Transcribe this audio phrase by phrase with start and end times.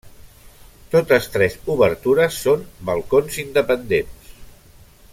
[0.95, 4.35] Totes tres obertures són balcons independents.